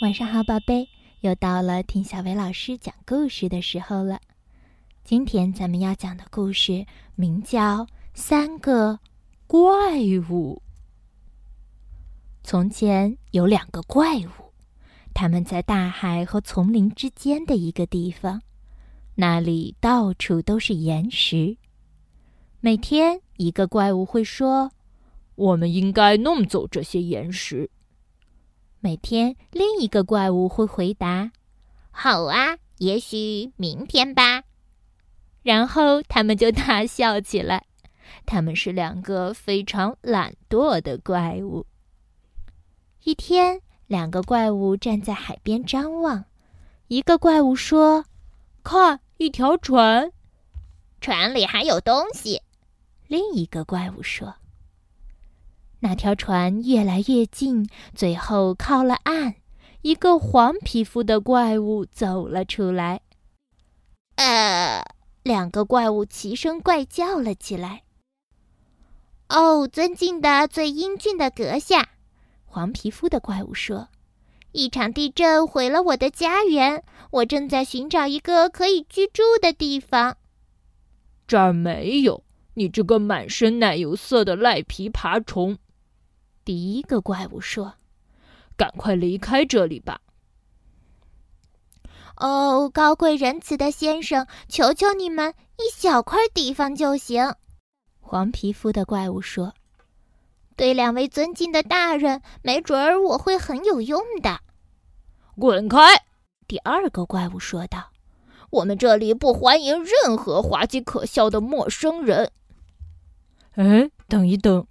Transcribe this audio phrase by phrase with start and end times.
[0.00, 0.88] 晚上好，宝贝，
[1.20, 4.18] 又到了听小薇老师讲故事的时候了。
[5.04, 6.86] 今天咱们要讲的故事
[7.16, 8.98] 名叫《三个
[9.46, 9.58] 怪
[10.30, 10.56] 物》。
[12.42, 14.54] 从前有两个怪物，
[15.12, 18.40] 他们在大海和丛林之间的一个地方，
[19.16, 21.58] 那里到处都是岩石。
[22.60, 24.72] 每天，一个怪物会说
[25.36, 27.68] ：“我们应该弄走这些岩石。”
[28.82, 31.32] 每天，另一个怪物会回答
[31.92, 34.44] ：“好啊，也许明天吧。”
[35.44, 37.66] 然后他们就大笑起来。
[38.24, 41.66] 他们是两个非常懒惰的怪物。
[43.04, 46.24] 一天，两个怪物站在海边张望。
[46.88, 48.06] 一个怪物说
[48.64, 50.10] ：“看，一条船，
[51.02, 52.40] 船里还有东西。”
[53.08, 54.36] 另一个怪物说。
[55.80, 59.36] 那条船越来越近，最后靠了岸。
[59.82, 63.00] 一个黄皮肤的怪物走了出来。
[64.16, 64.84] 呃，
[65.22, 67.84] 两个怪物齐声怪叫了起来。
[69.30, 71.88] 哦，尊敬的最英俊的阁下，
[72.44, 73.88] 黄皮肤的怪物说
[74.52, 80.18] ：“一场地震毁了我的家园，我正在寻找一个可以居住的地方。
[81.26, 85.56] 这儿没有，你这个满身奶油色的赖皮爬虫。”
[86.44, 87.74] 第一个怪物说
[88.56, 90.00] ：“赶快离开这里吧！”
[92.16, 97.34] 哦，高贵仁慈的先生，求求你们，一小块地方就行。”
[98.00, 99.54] 黄皮肤的怪物说
[100.56, 104.40] ：“对两位尊敬的大人，没准儿我会很有用的。”
[105.38, 105.78] 滚开！
[106.46, 107.92] 第二个怪物说道
[108.50, 112.32] ：“我们这里不欢迎任何滑稽可笑的陌生人。”
[113.54, 114.66] 哎，等一等。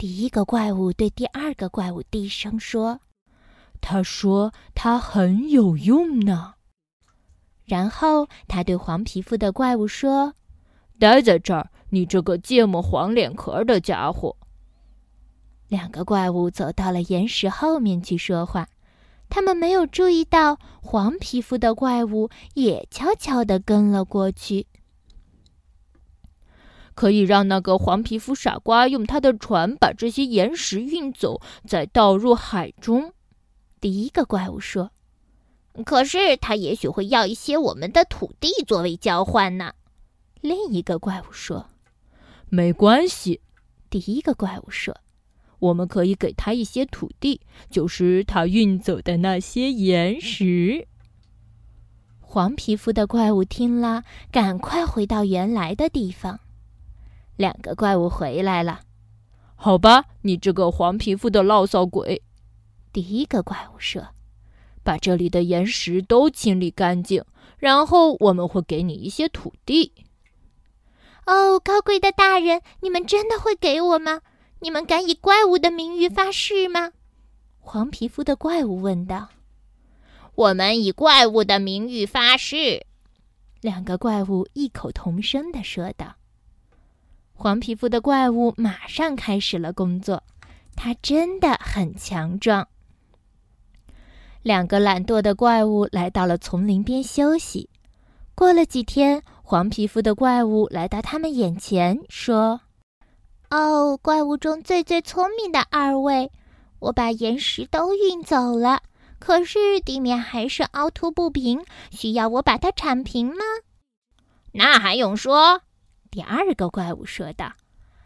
[0.00, 3.00] 第一个怪物对第二个怪物低声说
[3.82, 6.54] ：“他说他很有用呢。”
[7.68, 10.32] 然后他对黄皮肤的怪物说
[10.98, 14.34] ：“待在这儿，你这个芥末黄脸壳的家伙。”
[15.68, 18.68] 两个怪物走到了岩石后面去说话，
[19.28, 24.66] 他们没有注意到黄皮肤的怪物也悄悄地跟了过去。
[27.00, 33.14] 可以让那个黄皮肤傻瓜用他的船把这些岩石运走，再倒入海中。
[33.80, 34.90] 第一个怪物说
[35.86, 39.72] ：“可是他也许会要一些我们的土地作为交换呢。”
[40.42, 41.70] 另一个怪物说
[42.50, 43.40] ：“没关系。”
[43.88, 44.94] 第一个怪物说
[45.58, 47.40] ：“我们可以给他一些土地，
[47.70, 50.86] 就是他运走的那些岩石。”
[52.20, 56.40] 黄皮肤的怪物听了，赶快回到原来的地方。
[57.40, 58.80] 两个怪物回来了，
[59.56, 62.20] 好吧，你这个黄皮肤的牢骚鬼。
[62.92, 64.08] 第一个怪物说
[64.84, 67.24] ：“把这里的岩石都清理干净，
[67.56, 69.94] 然后我们会给你一些土地。”
[71.24, 74.20] 哦，高贵的大人，你们真的会给我吗？
[74.58, 76.92] 你们敢以怪物的名誉发誓吗？
[77.58, 79.30] 黄皮肤的怪物问道。
[80.36, 82.84] “我们以怪物的名誉发誓。”
[83.62, 86.16] 两个怪物异口同声的说道。
[87.42, 90.22] 黄皮肤的怪物马上开始了工作，
[90.76, 92.68] 它真的很强壮。
[94.42, 97.70] 两个懒惰的怪物来到了丛林边休息。
[98.34, 102.60] 过了几天，黄皮肤的怪物来到他们眼前，说
[103.48, 106.30] ：“哦，怪物中最最聪明的二位，
[106.78, 108.82] 我把岩石都运走了，
[109.18, 113.42] 可是地面还是凹凸不平，需要我把它铲平吗？
[114.52, 115.62] 那还用说？”
[116.10, 117.52] 第二个怪物说道：“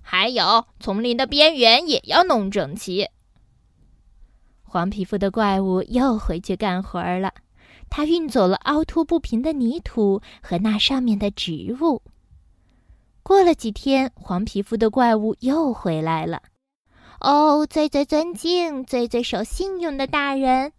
[0.00, 3.08] 还有，丛林的边缘也要弄整齐。”
[4.62, 7.32] 黄皮肤的怪物又回去干活了。
[7.90, 12.00] 他运走了凹凸不平的泥土和那上面的植物。
[13.22, 16.40] 过了几天，黄皮肤的怪物又回来了。
[17.20, 20.72] “哦，最最尊敬、最最守信用的大人，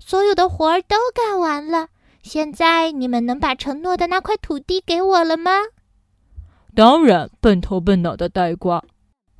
[0.00, 1.88] 所有的活儿都干完了。
[2.22, 5.52] 现在你们能把承诺的那块土地给我了吗？”
[6.76, 8.84] 当然，笨头笨脑的呆瓜，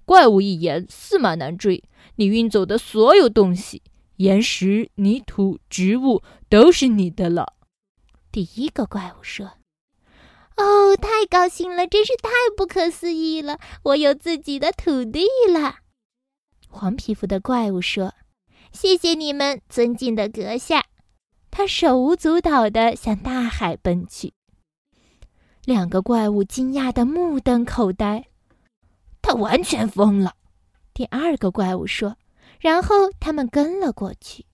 [0.07, 1.85] 怪物一言驷马难追。
[2.15, 3.83] 你运走的所有东西，
[4.17, 7.53] 岩石、泥土、植物，都是你的了。
[8.33, 9.59] 第一个怪物说
[10.57, 13.59] ：“哦，太高兴了，真是太不可思议了！
[13.83, 15.81] 我有自己的土地了。”
[16.71, 18.15] 黄皮肤的怪物说
[18.73, 20.87] ：“谢谢你们，尊敬的阁下。”
[21.53, 24.33] 他手舞足蹈地向大海奔去。
[25.67, 28.25] 两个怪物惊讶的目瞪口呆，
[29.21, 30.33] 他完全疯了。
[30.95, 32.17] 第二个怪物说，
[32.61, 34.47] 然后他们跟了过去。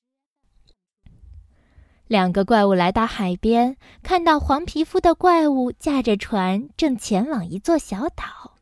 [2.06, 8.56] 两个怪物来到海边，看到黄皮肤的怪物驾着船正前往一座小岛，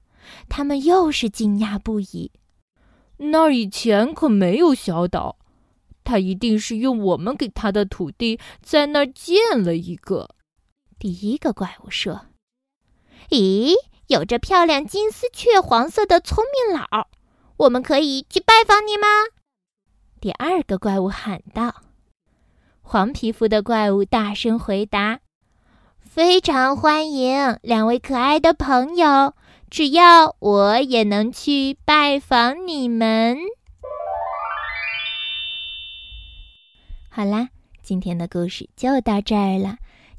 [0.48, 2.32] 他们又是惊讶不已。
[3.16, 5.36] 那儿以前可没有小岛，
[6.02, 10.28] 他一定是用我们给他的土地在那儿建了一个。
[10.98, 12.26] 第一个怪物说
[13.28, 13.74] ：“咦，
[14.08, 17.08] 有着漂亮金丝雀黄色的聪明佬，
[17.58, 19.06] 我们可以去拜访你吗？”
[20.20, 21.82] 第二个怪物喊道。
[22.82, 25.20] 黄皮肤的怪物大声回答
[26.02, 29.34] ：“非常欢迎两位可爱的朋友，
[29.70, 33.38] 只要我也能去拜访你们。”
[37.08, 37.50] 好啦，
[37.82, 39.76] 今天的故事就到这儿了。